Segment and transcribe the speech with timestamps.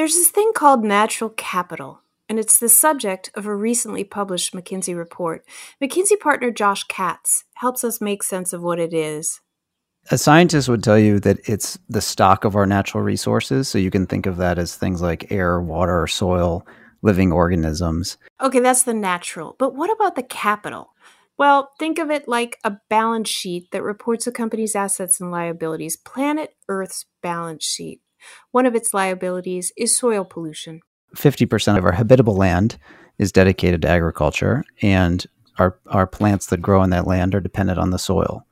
[0.00, 4.96] There's this thing called natural capital, and it's the subject of a recently published McKinsey
[4.96, 5.44] report.
[5.78, 9.42] McKinsey partner Josh Katz helps us make sense of what it is.
[10.10, 13.68] A scientist would tell you that it's the stock of our natural resources.
[13.68, 16.66] So you can think of that as things like air, water, soil,
[17.02, 18.16] living organisms.
[18.40, 19.54] Okay, that's the natural.
[19.58, 20.94] But what about the capital?
[21.36, 25.98] Well, think of it like a balance sheet that reports a company's assets and liabilities,
[25.98, 28.00] planet Earth's balance sheet.
[28.50, 30.80] One of its liabilities is soil pollution.
[31.16, 32.78] 50% of our habitable land
[33.18, 35.26] is dedicated to agriculture, and
[35.58, 38.46] our, our plants that grow on that land are dependent on the soil.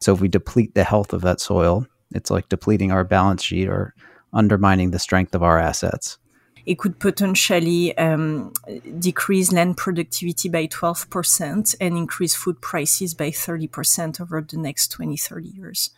[0.00, 3.68] So if we deplete the health of that soil, it's like depleting our balance sheet
[3.68, 3.94] or
[4.32, 6.18] undermining the strength of our assets.
[6.66, 8.52] It could potentially um,
[8.98, 15.16] decrease land productivity by 12% and increase food prices by 30% over the next 20,
[15.16, 15.90] 30 years.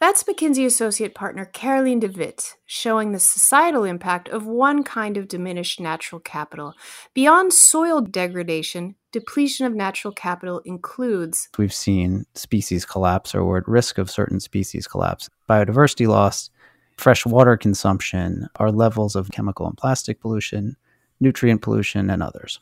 [0.00, 5.26] That's McKinsey Associate Partner Caroline De Vit showing the societal impact of one kind of
[5.26, 6.74] diminished natural capital.
[7.14, 11.48] Beyond soil degradation, depletion of natural capital includes.
[11.58, 15.28] We've seen species collapse or we're at risk of certain species collapse.
[15.48, 16.48] Biodiversity loss,
[16.96, 20.76] fresh water consumption, our levels of chemical and plastic pollution,
[21.18, 22.60] nutrient pollution, and others.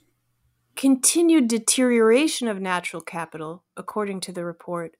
[0.75, 4.97] Continued deterioration of natural capital, according to the report,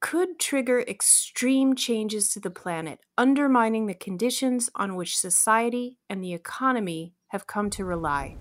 [0.00, 6.32] could trigger extreme changes to the planet, undermining the conditions on which society and the
[6.32, 8.36] economy have come to rely.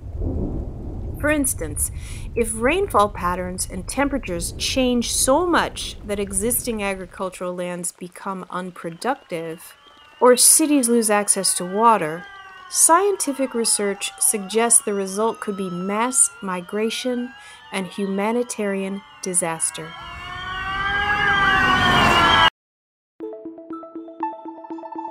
[1.19, 1.91] For instance,
[2.33, 9.75] if rainfall patterns and temperatures change so much that existing agricultural lands become unproductive,
[10.21, 12.25] or cities lose access to water,
[12.69, 17.33] scientific research suggests the result could be mass migration
[17.73, 19.89] and humanitarian disaster.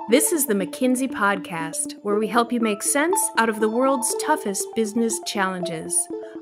[0.09, 4.11] This is the McKinsey Podcast, where we help you make sense out of the world's
[4.25, 5.95] toughest business challenges.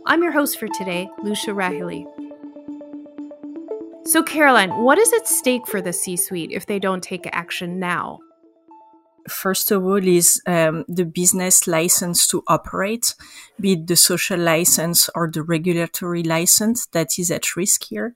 [0.05, 2.05] I'm your host for today, Lucia Rahilly.
[4.05, 7.77] So, Caroline, what is at stake for the C suite if they don't take action
[7.77, 8.19] now?
[9.27, 13.15] First of all, is um, the business license to operate,
[13.59, 18.15] be it the social license or the regulatory license that is at risk here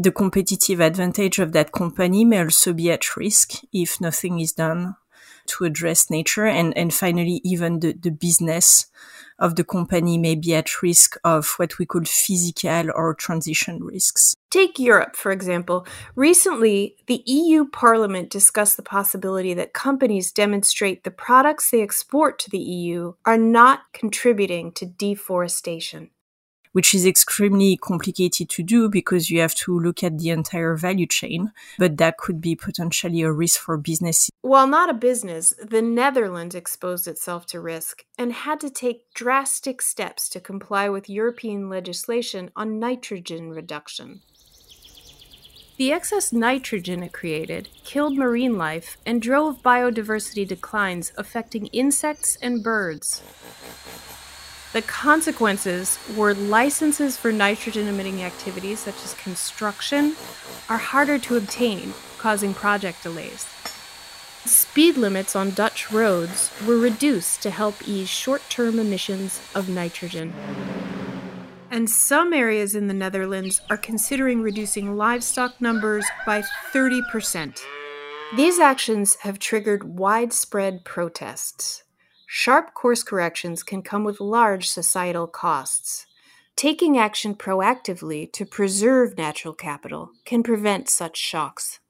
[0.00, 4.94] the competitive advantage of that company may also be at risk if nothing is done
[5.46, 6.46] to address nature.
[6.46, 8.86] And, and finally, even the, the business
[9.40, 14.36] of the company may be at risk of what we call physical or transition risks.
[14.50, 15.84] Take Europe, for example.
[16.14, 22.50] Recently, the EU Parliament discussed the possibility that companies demonstrate the products they export to
[22.50, 26.10] the EU are not contributing to deforestation
[26.72, 31.06] which is extremely complicated to do because you have to look at the entire value
[31.06, 34.30] chain, but that could be potentially a risk for businesses.
[34.42, 39.82] While not a business, the Netherlands exposed itself to risk and had to take drastic
[39.82, 44.22] steps to comply with European legislation on nitrogen reduction.
[45.78, 52.64] The excess nitrogen it created killed marine life and drove biodiversity declines affecting insects and
[52.64, 53.22] birds.
[54.72, 60.14] The consequences were licenses for nitrogen emitting activities such as construction
[60.68, 63.46] are harder to obtain, causing project delays.
[64.44, 70.34] Speed limits on Dutch roads were reduced to help ease short term emissions of nitrogen.
[71.70, 76.42] And some areas in the Netherlands are considering reducing livestock numbers by
[76.72, 77.60] 30%.
[78.36, 81.84] These actions have triggered widespread protests.
[82.30, 86.04] Sharp course corrections can come with large societal costs.
[86.56, 91.80] Taking action proactively to preserve natural capital can prevent such shocks.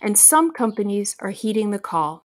[0.00, 2.24] And some companies are heeding the call.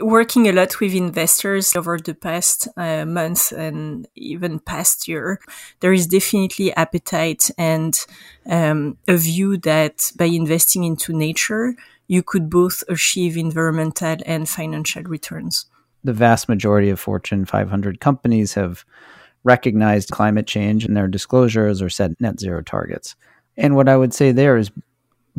[0.00, 5.40] Working a lot with investors over the past uh, month and even past year,
[5.80, 7.94] there is definitely appetite and
[8.48, 11.76] um, a view that by investing into nature,
[12.06, 15.66] you could both achieve environmental and financial returns
[16.04, 18.84] the vast majority of Fortune 500 companies have
[19.42, 23.16] recognized climate change in their disclosures or set net zero targets.
[23.56, 24.70] And what I would say there is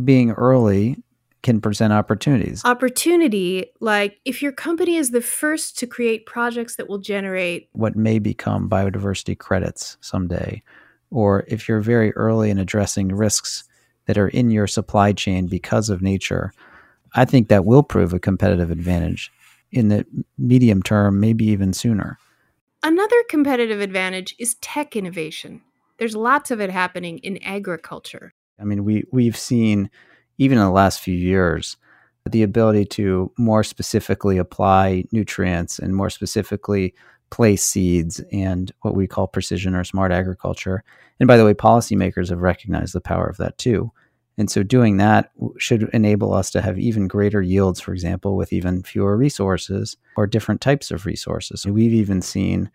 [0.03, 0.97] being early
[1.43, 2.65] can present opportunities.
[2.65, 7.95] Opportunity, like if your company is the first to create projects that will generate what
[7.95, 10.63] may become biodiversity credits someday,
[11.11, 13.63] or if you're very early in addressing risks
[14.07, 16.51] that are in your supply chain because of nature,
[17.13, 19.31] I think that will prove a competitive advantage
[19.75, 20.05] in the
[20.37, 22.17] medium term, maybe even sooner.
[22.81, 25.61] Another competitive advantage is tech innovation.
[25.97, 28.33] There's lots of it happening in agriculture.
[28.59, 29.89] I mean, we we've seen
[30.37, 31.77] even in the last few years
[32.29, 36.95] the ability to more specifically apply nutrients and more specifically
[37.29, 40.83] place seeds and what we call precision or smart agriculture.
[41.19, 43.91] And by the way, policymakers have recognized the power of that too.
[44.37, 48.51] And so doing that should enable us to have even greater yields, for example, with
[48.51, 51.65] even fewer resources or different types of resources.
[51.65, 52.69] We've even seen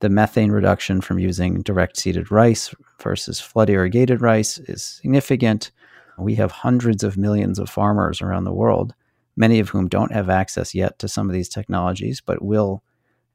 [0.00, 5.70] the methane reduction from using direct seeded rice versus flood irrigated rice is significant.
[6.18, 8.94] We have hundreds of millions of farmers around the world,
[9.36, 12.82] many of whom don't have access yet to some of these technologies, but will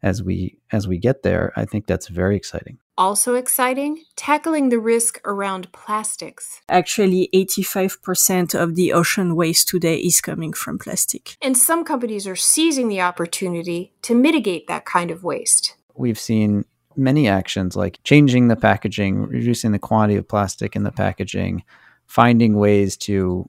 [0.04, 1.54] as we as we get there.
[1.56, 2.80] I think that's very exciting.
[2.98, 6.62] Also exciting, tackling the risk around plastics.
[6.68, 11.38] Actually, 85% of the ocean waste today is coming from plastic.
[11.40, 15.76] And some companies are seizing the opportunity to mitigate that kind of waste.
[15.94, 16.66] We've seen
[16.96, 21.64] many actions like changing the packaging, reducing the quantity of plastic in the packaging,
[22.08, 23.48] finding ways to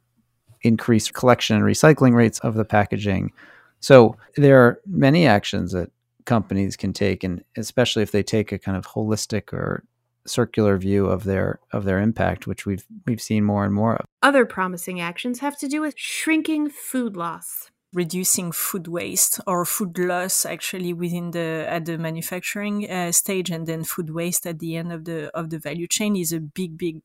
[0.60, 3.32] increase collection and recycling rates of the packaging.
[3.80, 5.90] So there are many actions that
[6.28, 9.82] companies can take and especially if they take a kind of holistic or
[10.26, 14.04] circular view of their of their impact which we've we've seen more and more of.
[14.22, 19.98] Other promising actions have to do with shrinking food loss reducing food waste or food
[19.98, 24.76] loss actually within the at the manufacturing uh, stage and then food waste at the
[24.76, 27.00] end of the of the value chain is a big big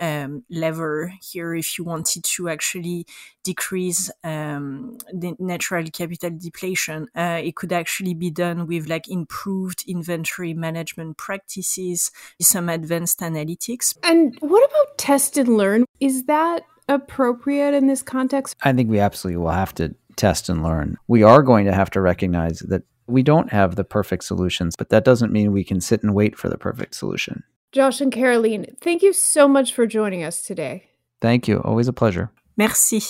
[0.00, 3.06] um, lever here if you wanted to actually
[3.44, 7.08] decrease um, the natural capital depletion.
[7.14, 12.10] Uh, it could actually be done with like improved inventory management practices
[12.40, 13.96] some advanced analytics.
[14.02, 15.84] And what about test and learn?
[16.00, 18.56] Is that appropriate in this context?
[18.62, 20.96] I think we absolutely will have to test and learn.
[21.08, 24.88] We are going to have to recognize that we don't have the perfect solutions, but
[24.90, 27.42] that doesn't mean we can sit and wait for the perfect solution.
[27.72, 30.90] Josh and Caroline, thank you so much for joining us today.
[31.20, 31.60] Thank you.
[31.60, 32.30] Always a pleasure.
[32.56, 33.02] Merci.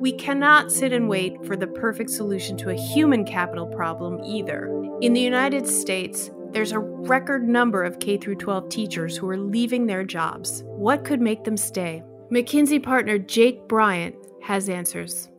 [0.00, 4.66] We cannot sit and wait for the perfect solution to a human capital problem either.
[5.02, 9.86] In the United States, there's a record number of K 12 teachers who are leaving
[9.86, 10.64] their jobs.
[10.66, 12.02] What could make them stay?
[12.32, 15.30] McKinsey partner Jake Bryant has answers.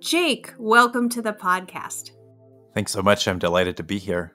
[0.00, 2.10] Jake, welcome to the podcast.
[2.74, 3.28] Thanks so much.
[3.28, 4.34] I'm delighted to be here.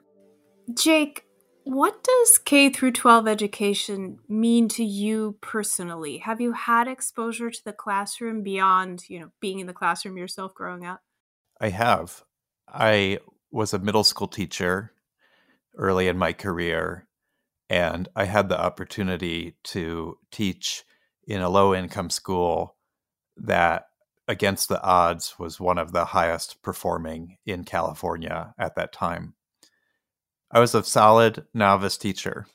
[0.74, 1.24] Jake,
[1.64, 6.18] what does K through 12 education mean to you personally?
[6.18, 10.54] Have you had exposure to the classroom beyond, you know, being in the classroom yourself
[10.54, 11.02] growing up?
[11.60, 12.22] I have.
[12.66, 13.18] I
[13.50, 14.92] was a middle school teacher
[15.76, 17.06] early in my career,
[17.68, 20.84] and I had the opportunity to teach
[21.26, 22.76] in a low income school
[23.40, 23.86] that,
[24.26, 29.34] against the odds, was one of the highest performing in California at that time.
[30.50, 32.46] I was a solid novice teacher,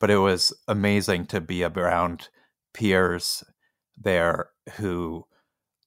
[0.00, 2.28] but it was amazing to be around
[2.74, 3.44] peers
[3.96, 5.26] there who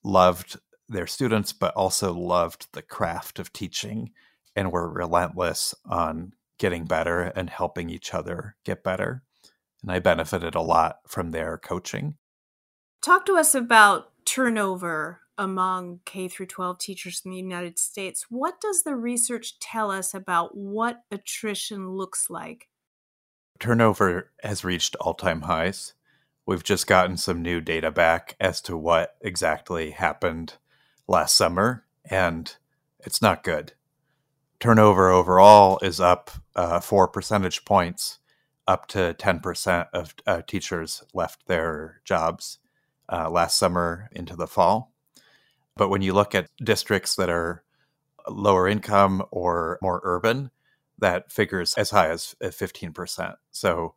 [0.04, 4.12] loved their students, but also loved the craft of teaching
[4.56, 9.24] and were relentless on getting better and helping each other get better.
[9.82, 12.16] And I benefited a lot from their coaching.
[13.02, 18.26] Talk to us about turnover among K through 12 teachers in the United States.
[18.30, 22.70] What does the research tell us about what attrition looks like?
[23.60, 25.94] Turnover has reached all-time highs.
[26.46, 30.54] We've just gotten some new data back as to what exactly happened
[31.08, 32.56] last summer and
[33.00, 33.74] it's not good
[34.60, 38.20] turnover overall is up uh, four percentage points,
[38.68, 42.58] up to 10% of uh, teachers left their jobs
[43.12, 44.94] uh, last summer into the fall.
[45.76, 47.64] But when you look at districts that are
[48.28, 50.52] lower income or more urban,
[51.00, 53.36] that figures as high as 15%.
[53.52, 53.96] So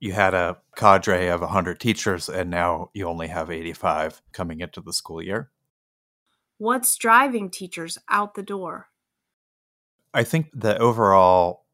[0.00, 4.80] you had a cadre of 100 teachers, and now you only have 85 coming into
[4.80, 5.50] the school year.
[6.58, 8.88] What's driving teachers out the door?
[10.12, 11.64] I think the overall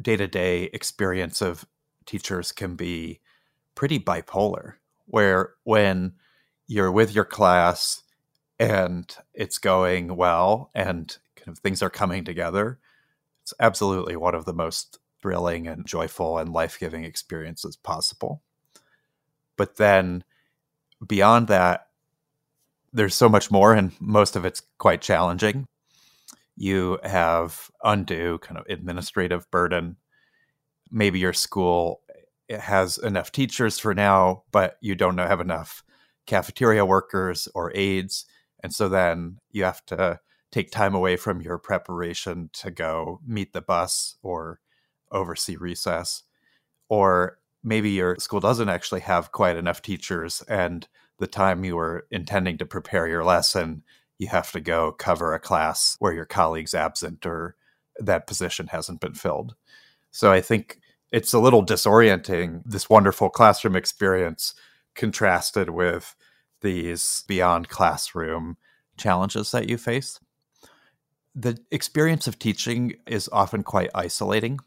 [0.00, 1.64] day to day experience of
[2.06, 3.20] teachers can be
[3.74, 4.74] pretty bipolar,
[5.08, 6.12] where when
[6.66, 8.02] you're with your class
[8.58, 12.78] and it's going well and kind of things are coming together,
[13.42, 18.42] it's absolutely one of the most thrilling and joyful and life giving experiences possible.
[19.56, 20.24] But then
[21.06, 21.86] beyond that,
[22.92, 25.66] there's so much more, and most of it's quite challenging
[26.58, 29.96] you have undue kind of administrative burden.
[30.90, 32.00] Maybe your school
[32.48, 35.82] eh, has enough teachers for now, but you don't have enough
[36.26, 38.26] cafeteria workers or aides.
[38.62, 43.52] And so then you have to take time away from your preparation to go meet
[43.52, 44.60] the bus or
[45.12, 46.22] oversee recess.
[46.88, 50.86] Or maybe your school doesn't actually have quite enough teachers and
[51.18, 53.82] the time you were intending to prepare your lesson,
[54.18, 57.56] you have to go cover a class where your colleague's absent or
[57.98, 59.54] that position hasn't been filled.
[60.10, 60.78] So I think
[61.10, 64.54] it's a little disorienting, this wonderful classroom experience
[64.94, 66.14] contrasted with
[66.60, 68.56] these beyond classroom
[68.96, 70.18] challenges that you face.
[71.34, 74.58] The experience of teaching is often quite isolating.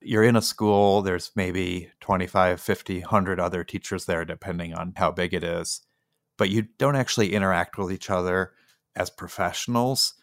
[0.00, 5.10] You're in a school, there's maybe 25, 50, 100 other teachers there, depending on how
[5.10, 5.82] big it is,
[6.38, 8.52] but you don't actually interact with each other
[8.96, 10.14] as professionals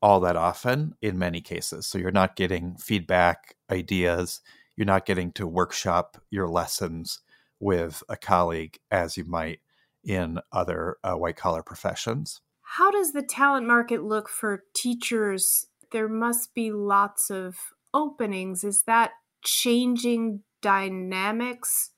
[0.00, 1.86] all that often in many cases.
[1.86, 4.40] So you're not getting feedback, ideas,
[4.78, 7.18] you're not getting to workshop your lessons
[7.58, 9.58] with a colleague as you might
[10.04, 12.40] in other uh, white collar professions.
[12.62, 15.66] How does the talent market look for teachers?
[15.90, 17.56] There must be lots of
[17.92, 18.62] openings.
[18.62, 19.10] Is that
[19.42, 21.90] changing dynamics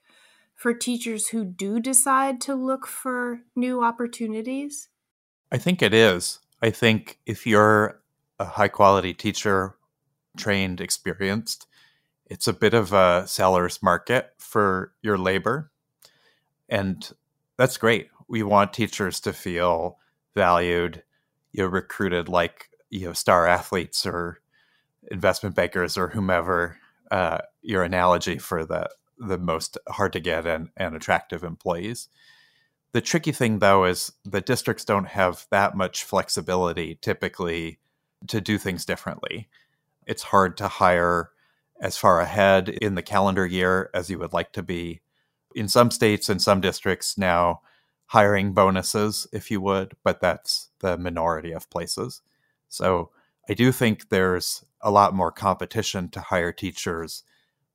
[0.55, 4.89] for teachers who do decide to look for new opportunities?
[5.53, 6.39] I think it is.
[6.63, 8.01] I think if you're
[8.39, 9.77] a high quality teacher,
[10.39, 11.67] trained, experienced,
[12.31, 15.71] it's a bit of a seller's market for your labor.
[16.69, 17.11] And
[17.59, 18.09] that's great.
[18.29, 19.99] We want teachers to feel
[20.35, 21.03] valued,
[21.53, 24.41] you know, recruited like, you know, star athletes or
[25.11, 26.79] investment bankers or whomever
[27.11, 32.09] uh, your analogy for the the most hard to get and, and attractive employees.
[32.93, 37.81] The tricky thing, though, is the districts don't have that much flexibility typically
[38.29, 39.51] to do things differently.
[40.07, 41.33] It's hard to hire
[41.81, 45.01] as far ahead in the calendar year as you would like to be.
[45.55, 47.61] In some states and some districts now,
[48.07, 52.23] hiring bonuses, if you would, but that's the minority of places.
[52.69, 53.11] So
[53.49, 57.23] I do think there's a lot more competition to hire teachers,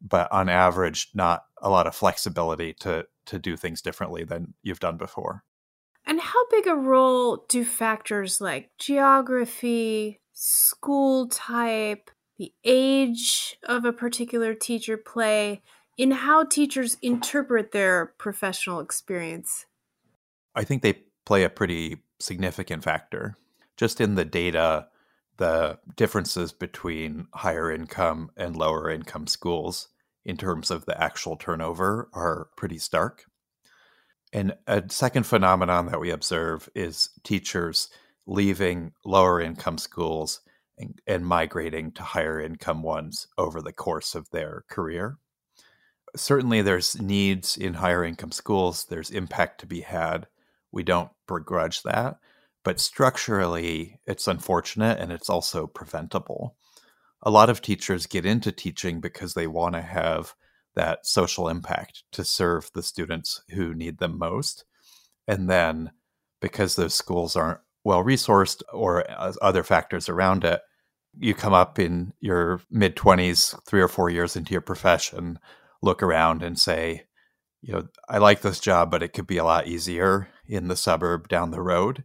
[0.02, 4.80] but on average, not a lot of flexibility to to do things differently than you've
[4.80, 5.44] done before.
[6.06, 13.94] And how big a role do factors like geography, school type, the age of a
[13.94, 15.62] particular teacher play
[15.98, 19.66] in how teachers interpret their professional experience?
[20.54, 23.38] I think they play a pretty significant factor.
[23.78, 24.88] Just in the data,
[25.38, 29.90] the differences between higher income and lower income schools
[30.24, 33.26] in terms of the actual turnover are pretty stark.
[34.34, 37.90] And a second phenomenon that we observe is teachers
[38.26, 40.42] leaving lower income schools
[40.78, 45.18] and, and, migrating to higher income ones over the course of their career.
[46.16, 50.28] Certainly, there's needs in higher income schools, there's impact to be had.
[50.72, 52.18] We don't begrudge that.
[52.64, 56.56] But structurally, it's unfortunate and it's also preventable
[57.26, 60.36] a lot of teachers get into teaching because they want to have
[60.76, 64.64] that social impact to serve the students who need them most.
[65.28, 65.92] And then
[66.40, 70.60] because those schools aren't well resourced or uh, other factors around it,
[71.18, 75.40] you come up in your mid 20s, three or four years into your profession,
[75.82, 77.06] look around and say,
[77.62, 80.76] you know, I like this job, but it could be a lot easier in the
[80.76, 82.04] suburb down the road.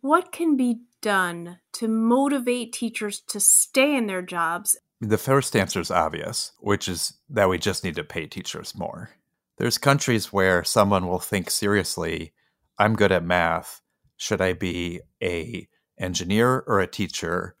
[0.00, 4.78] What can be done to motivate teachers to stay in their jobs?
[5.00, 9.10] The first answer is obvious, which is that we just need to pay teachers more.
[9.58, 12.32] There's countries where someone will think seriously,
[12.78, 13.82] I'm good at math.
[14.20, 15.66] Should I be a
[15.98, 17.56] engineer or a teacher?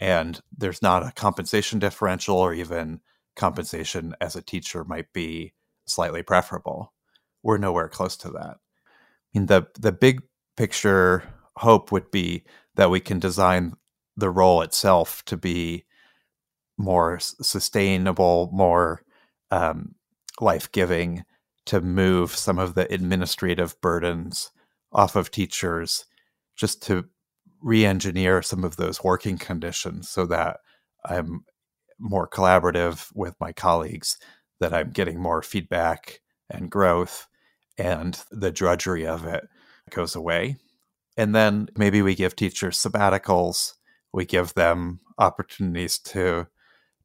[0.00, 3.00] And there's not a compensation differential or even
[3.36, 5.52] compensation as a teacher might be
[5.84, 6.94] slightly preferable.
[7.42, 8.56] We're nowhere close to that.
[8.56, 10.22] I mean the the big
[10.56, 11.24] picture
[11.58, 12.44] hope would be
[12.76, 13.74] that we can design
[14.16, 15.84] the role itself to be
[16.78, 19.02] more sustainable, more
[19.50, 19.94] um,
[20.40, 21.26] life giving,
[21.66, 24.52] to move some of the administrative burdens
[24.98, 26.06] off of teachers,
[26.56, 27.04] just to
[27.62, 30.58] re engineer some of those working conditions so that
[31.04, 31.44] I'm
[32.00, 34.18] more collaborative with my colleagues,
[34.58, 36.18] that I'm getting more feedback
[36.50, 37.28] and growth,
[37.78, 39.44] and the drudgery of it
[39.90, 40.56] goes away.
[41.16, 43.74] And then maybe we give teachers sabbaticals.
[44.12, 46.48] We give them opportunities to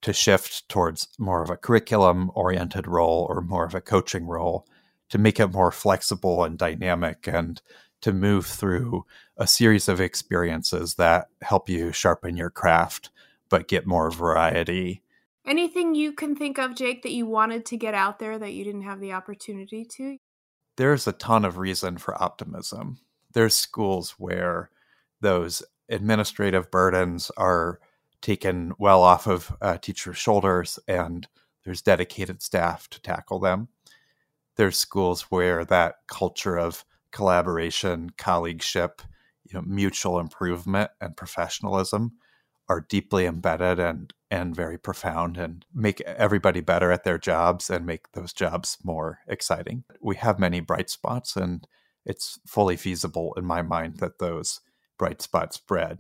[0.01, 4.65] to shift towards more of a curriculum oriented role or more of a coaching role
[5.09, 7.61] to make it more flexible and dynamic and
[8.01, 9.05] to move through
[9.37, 13.09] a series of experiences that help you sharpen your craft
[13.49, 15.01] but get more variety.
[15.45, 18.63] Anything you can think of, Jake, that you wanted to get out there that you
[18.63, 20.17] didn't have the opportunity to?
[20.77, 22.99] There's a ton of reason for optimism
[23.33, 24.69] there's schools where
[25.21, 27.79] those administrative burdens are
[28.21, 31.27] taken well off of uh, teachers' shoulders and
[31.65, 33.67] there's dedicated staff to tackle them.
[34.55, 39.01] There's schools where that culture of collaboration, colleagueship,
[39.43, 42.13] you know, mutual improvement and professionalism
[42.69, 47.85] are deeply embedded and and very profound and make everybody better at their jobs and
[47.85, 49.83] make those jobs more exciting.
[50.01, 51.67] We have many bright spots and
[52.03, 54.61] it's fully feasible in my mind that those
[54.97, 55.99] bright spots spread.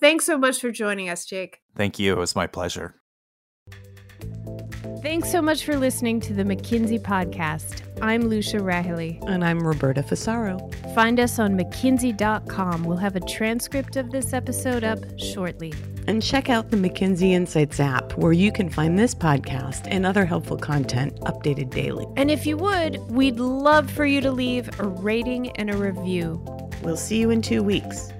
[0.00, 1.60] Thanks so much for joining us, Jake.
[1.76, 2.12] Thank you.
[2.12, 2.94] It was my pleasure.
[5.04, 7.82] Thanks so much for listening to the McKinsey podcast.
[8.00, 9.22] I'm Lucia Rahilly.
[9.28, 10.72] And I'm Roberta Fusaro.
[10.94, 12.84] Find us on McKinsey.com.
[12.84, 15.74] We'll have a transcript of this episode up shortly.
[16.06, 20.24] And check out the McKinsey Insights app, where you can find this podcast and other
[20.24, 22.06] helpful content updated daily.
[22.16, 26.42] And if you would, we'd love for you to leave a rating and a review.
[26.82, 28.10] We'll see you in two weeks.